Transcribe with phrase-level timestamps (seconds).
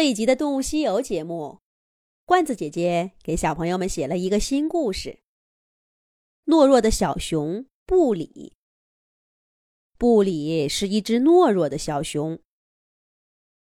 [0.00, 1.60] 这一集的《动物西游》节目，
[2.24, 5.20] 罐子姐姐给小朋友们写了一个新故事：
[6.46, 8.56] 懦弱的小熊布里。
[9.98, 12.40] 布里是一只懦弱的小熊，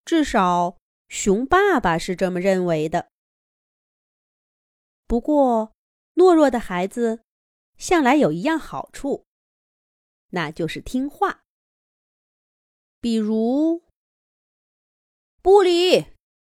[0.04, 0.76] 至少
[1.08, 3.12] 熊爸爸是这么认为的。
[5.06, 5.72] 不过，
[6.16, 7.22] 懦弱的孩子
[7.78, 9.24] 向来有一样好处，
[10.30, 11.44] 那就是听话。
[13.00, 13.84] 比如，
[15.40, 16.06] 布里。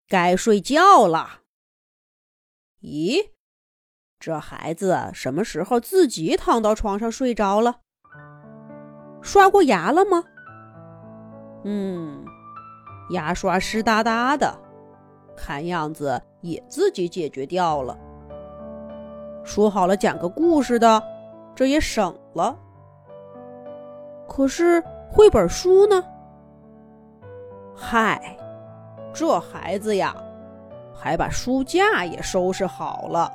[0.08, 1.40] 该睡觉了。
[2.82, 3.30] 咦，
[4.18, 7.80] 这孩子什么时候自己躺到床上睡着了？
[9.22, 10.22] 刷过牙了吗？
[11.64, 12.24] 嗯，
[13.10, 14.54] 牙刷湿哒哒的，
[15.34, 17.98] 看样子也自己解决掉了。
[19.42, 21.02] 说好了讲个故事的，
[21.54, 22.58] 这也省了。
[24.28, 26.04] 可是绘本书呢？
[27.74, 28.36] 嗨。
[29.14, 30.14] 这孩子呀，
[30.92, 33.32] 还把书架也收拾好了。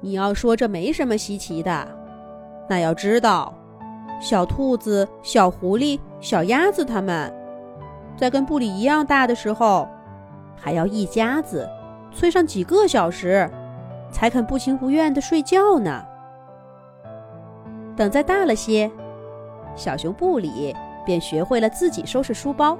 [0.00, 1.88] 你要说这没什么稀奇的，
[2.68, 3.52] 那要知道，
[4.20, 7.34] 小兔子、小狐狸、小鸭子他们，
[8.16, 9.88] 在跟布里一样大的时候，
[10.54, 11.68] 还要一家子
[12.12, 13.50] 催上几个小时，
[14.10, 16.04] 才肯不情不愿的睡觉呢。
[17.96, 18.90] 等再大了些，
[19.74, 22.78] 小熊布里便学会了自己收拾书包。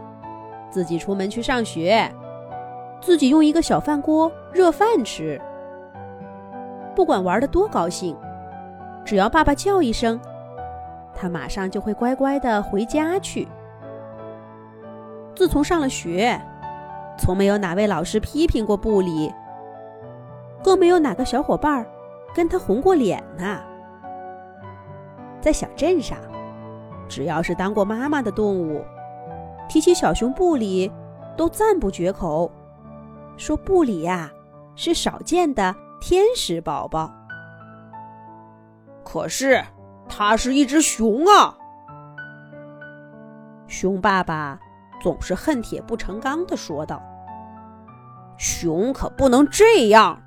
[0.70, 2.10] 自己出门去上学，
[3.00, 5.40] 自己用一个小饭锅热饭吃。
[6.94, 8.16] 不管玩的多高兴，
[9.04, 10.20] 只要爸爸叫一声，
[11.14, 13.46] 他马上就会乖乖的回家去。
[15.34, 16.40] 自从上了学，
[17.18, 19.32] 从没有哪位老师批评过布里，
[20.64, 21.86] 更没有哪个小伙伴
[22.34, 23.60] 跟他红过脸呢。
[25.40, 26.18] 在小镇上，
[27.08, 28.82] 只要是当过妈妈的动物。
[29.68, 30.90] 提起小熊布里，
[31.36, 32.50] 都赞不绝口，
[33.36, 34.30] 说布里呀
[34.74, 37.12] 是少见的天使宝宝。
[39.04, 39.62] 可是，
[40.08, 41.56] 它是一只熊啊！
[43.66, 44.58] 熊爸爸
[45.02, 47.02] 总是恨铁不成钢的说道
[48.38, 50.22] ：“熊可不能这样。”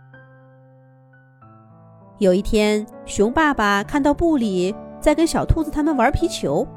[2.20, 6.68] 有一天，熊爸爸看到布里在跟小兔子他们玩皮球。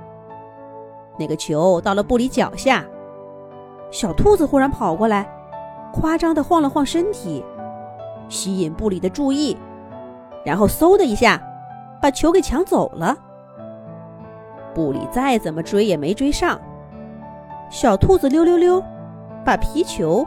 [1.19, 2.85] 那个球到了布里脚下，
[3.91, 5.29] 小兔子忽然跑过来，
[5.93, 7.45] 夸张的晃了晃身体，
[8.29, 9.57] 吸引布里的注意，
[10.45, 11.43] 然后嗖的一下，
[12.01, 13.17] 把球给抢走了。
[14.75, 16.59] 布里再怎么追也没追上，
[17.71, 18.83] 小兔子溜溜溜，
[19.45, 20.27] 把皮球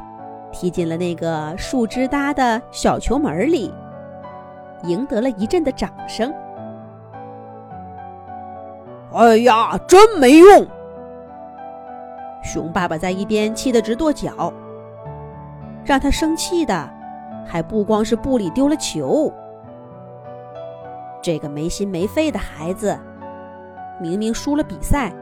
[0.51, 3.73] 踢进了那个树枝搭的小球门里，
[4.83, 6.31] 赢得了一阵的掌声。
[9.15, 10.67] 哎呀，真没用！
[12.43, 14.51] 熊爸爸在一边气得直跺脚。
[15.85, 16.89] 让他生气的，
[17.45, 19.31] 还不光是布里丢了球。
[21.21, 22.99] 这个没心没肺的孩子，
[24.01, 25.13] 明明输了比赛，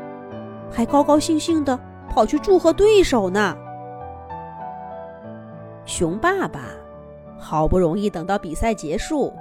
[0.71, 3.55] 还高高兴兴的跑去祝贺对手呢。
[5.85, 6.61] 熊爸爸
[7.37, 9.31] 好不容易等到比赛结束，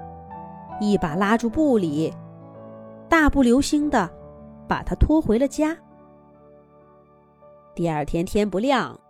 [0.79, 2.13] 一把拉住布里，
[3.09, 4.11] 大步流星的。
[4.69, 5.77] 把他拖回了家。
[7.75, 9.01] 第二天天不亮，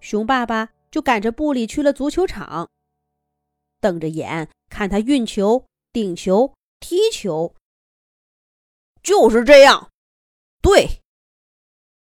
[0.00, 2.70] 熊爸爸就赶着布里去了足球场，
[3.80, 7.54] 瞪着眼看他运球、顶球、踢球。
[9.02, 9.90] 就是这样，
[10.62, 11.02] 对，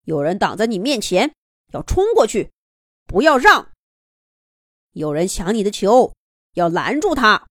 [0.05, 1.35] 有人挡在你面前，
[1.73, 2.51] 要冲过去，
[3.05, 3.71] 不要让；
[4.91, 6.13] 有人抢你的球，
[6.53, 7.45] 要拦住他。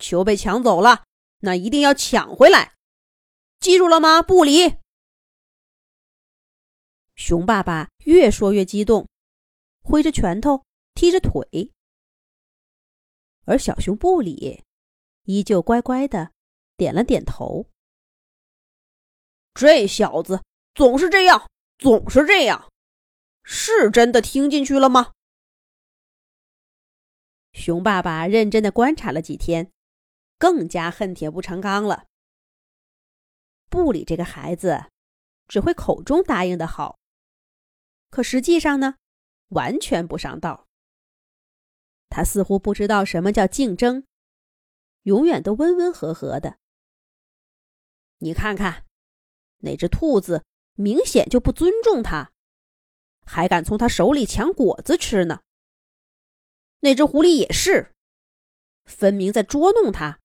[0.00, 1.04] 球被抢走了，
[1.40, 2.73] 那一定要抢回来。
[3.64, 4.76] 记住了吗，不理？
[7.14, 9.08] 熊爸爸越说越激动，
[9.82, 11.72] 挥着拳头，踢着腿，
[13.46, 14.62] 而小熊布里
[15.22, 16.32] 依旧乖乖的
[16.76, 17.66] 点了点头。
[19.54, 20.42] 这小子
[20.74, 21.48] 总是这样，
[21.78, 22.70] 总是这样，
[23.44, 25.14] 是真的听进去了吗？
[27.54, 29.72] 熊爸爸认真的观察了几天，
[30.36, 32.04] 更加恨铁不成钢了。
[33.74, 34.84] 不理这个孩子，
[35.48, 36.96] 只会口中答应的好，
[38.08, 38.98] 可实际上呢，
[39.48, 40.68] 完全不上道。
[42.08, 44.06] 他似乎不知道什么叫竞争，
[45.02, 46.60] 永远都温温和和的。
[48.18, 48.86] 你看看，
[49.58, 50.44] 那只兔子
[50.74, 52.30] 明显就不尊重他，
[53.26, 55.42] 还敢从他手里抢果子吃呢。
[56.78, 57.92] 那只狐狸也是，
[58.84, 60.20] 分明在捉弄他，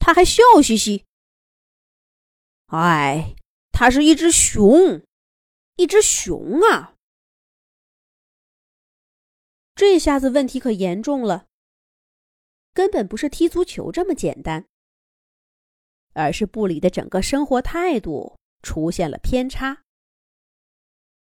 [0.00, 1.06] 他还笑嘻嘻。
[2.72, 3.36] 哎，
[3.70, 5.02] 它是一只熊，
[5.76, 6.94] 一只熊啊！
[9.74, 11.46] 这下子问题可严重了，
[12.72, 14.66] 根本不是踢足球这么简单，
[16.14, 19.82] 而是布里的整个生活态度出现了偏差。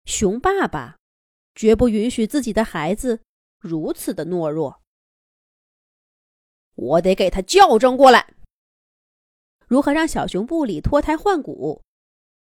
[0.06, 0.99] 熊爸爸
[1.55, 3.23] 绝不允许自己的孩子
[3.61, 4.82] 如此的懦弱，
[6.75, 8.34] 我得给他校正过来。
[9.69, 11.85] 如何让小熊布里脱胎换骨，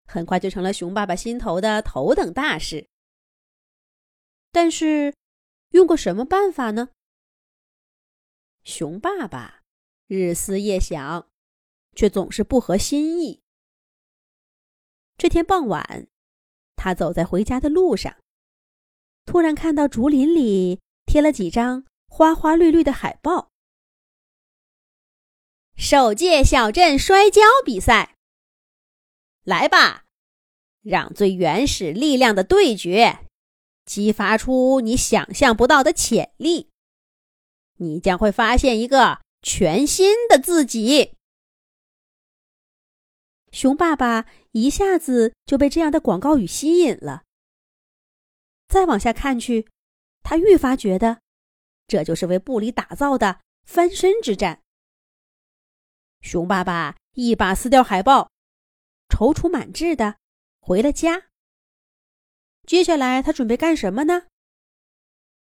[0.06, 2.88] 很快就成了熊爸爸心头的头等大事。
[4.50, 5.14] 但是，
[5.70, 6.88] 用过什么办法呢？
[8.64, 9.62] 熊爸爸
[10.06, 11.28] 日思夜想，
[11.94, 13.42] 却总是不合心意。
[15.18, 16.08] 这天傍晚，
[16.74, 18.16] 他走在回家的路上，
[19.26, 23.49] 突然看到竹林里贴了几张花花绿绿的海报。
[25.82, 28.14] 首届小镇摔跤比赛，
[29.44, 30.04] 来吧！
[30.82, 33.20] 让最原始力量的对决，
[33.86, 36.68] 激发出你想象不到的潜力。
[37.78, 41.14] 你将会发现一个全新的自己。
[43.50, 47.22] 熊爸爸一下子就被这样的广告语吸引了。
[48.68, 49.66] 再往下看去，
[50.22, 51.22] 他愈发觉得，
[51.86, 54.60] 这就是为布里打造的翻身之战。
[56.20, 58.30] 熊爸爸一把撕掉海报，
[59.08, 60.16] 踌躇满志的
[60.60, 61.24] 回了家。
[62.66, 64.26] 接下来他准备干什么呢？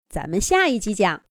[0.08, 1.25] 咱们下一集讲。